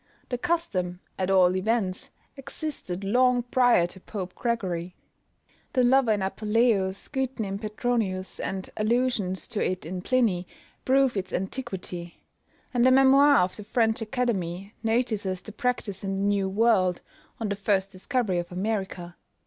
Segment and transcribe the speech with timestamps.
[0.29, 4.95] The custom, at all events, existed long prior to Pope Gregory.
[5.73, 10.47] The lover in Apuleius, Gyton in Petronius, and allusions to it in Pliny,
[10.85, 12.23] prove its antiquity;
[12.73, 17.01] and a memoir of the French Academy notices the practice in the New World,
[17.39, 19.15] on the first discovery of America.